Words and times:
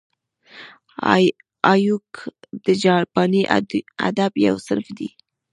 هایکو 1.67 2.21
د 2.65 2.67
جاپاني 2.83 3.41
ادب 4.07 4.31
یو 4.47 4.55
صنف 4.67 4.87
دئ. 4.97 5.09